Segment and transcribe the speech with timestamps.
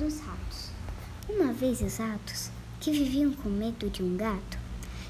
[0.00, 0.70] dos ratos.
[1.28, 2.50] Uma vez os ratos,
[2.80, 4.58] que viviam com medo de um gato,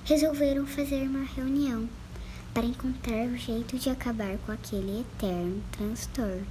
[0.05, 1.89] resolveram fazer uma reunião
[2.53, 6.45] para encontrar o jeito de acabar com aquele eterno transtorno.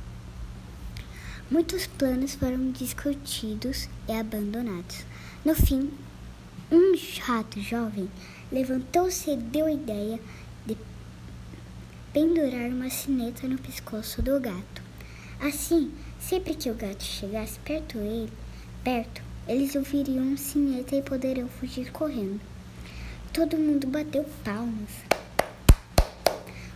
[1.51, 5.03] Muitos planos foram discutidos e abandonados.
[5.43, 5.91] No fim,
[6.71, 8.09] um rato jovem
[8.49, 10.17] levantou-se e deu a ideia
[10.65, 10.77] de
[12.13, 14.88] pendurar uma sineta no pescoço do gato.
[15.41, 18.29] Assim, sempre que o gato chegasse perto dele,
[18.83, 22.41] perto, eles ouviriam um sineta e poderiam fugir correndo.
[23.31, 24.89] Todo mundo bateu palmas.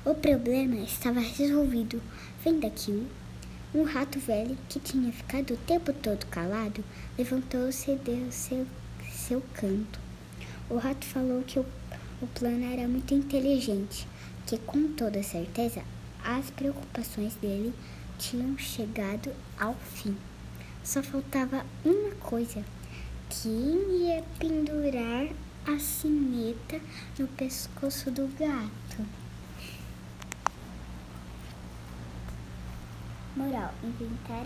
[0.05, 2.01] O problema estava resolvido.
[2.41, 3.05] Vendo aquilo,
[3.75, 6.81] um rato velho que tinha ficado o tempo todo calado
[7.17, 8.65] levantou-se e deu seu,
[9.11, 9.99] seu canto.
[10.69, 11.65] O rato falou que o,
[12.21, 14.07] o plano era muito inteligente,
[14.47, 15.83] que com toda certeza
[16.23, 17.73] as preocupações dele
[18.23, 20.17] tinham chegado ao fim.
[20.81, 22.63] Só faltava uma coisa:
[23.29, 25.27] quem ia pendurar
[25.67, 26.79] a sineta
[27.19, 29.05] no pescoço do gato?
[33.35, 34.45] Moral: inventar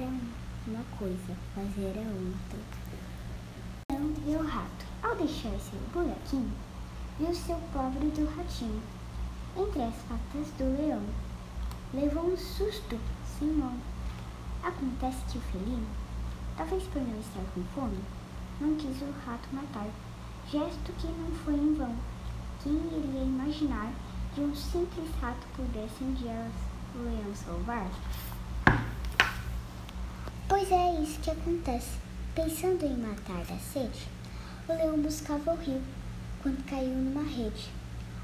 [0.67, 2.59] uma coisa, fazer a outra.
[3.91, 4.87] Não viu o rato.
[5.03, 6.51] Ao deixar seu buraquinho,
[7.19, 8.81] viu seu pobre do ratinho
[9.55, 11.26] entre as patas do leão.
[11.93, 12.99] Levou um susto
[13.39, 13.73] sem mão.
[14.61, 15.87] Acontece que o felino,
[16.57, 17.97] talvez por não estar com fome,
[18.59, 19.87] não quis o rato matar,
[20.51, 21.95] gesto que não foi em vão.
[22.61, 23.93] Quem iria imaginar
[24.35, 26.51] que um simples rato pudesse um dia
[26.93, 27.89] o leão salvar?
[30.49, 31.99] Pois é isso que acontece.
[32.35, 34.07] Pensando em matar da sede,
[34.67, 35.81] o leão buscava o rio
[36.43, 37.69] quando caiu numa rede.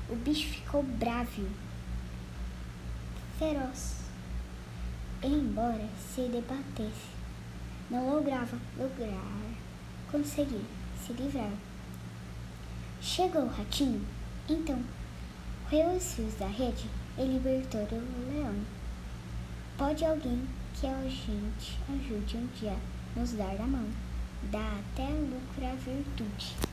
[0.09, 1.47] O bicho ficou bravo,
[3.38, 3.95] feroz.
[5.23, 7.14] Embora se debatesse,
[7.90, 9.44] não lograva lograr
[10.14, 10.64] conseguir
[11.03, 11.52] se livrar.
[13.02, 14.06] Chegou o ratinho,
[14.48, 14.80] então
[15.70, 16.88] roeu os fios da rede
[17.18, 18.56] e libertou o leão.
[19.75, 20.47] Pode alguém
[20.79, 22.78] que a gente ajude um dia
[23.16, 23.88] nos dar a mão,
[24.52, 26.72] dá até lucro a virtude.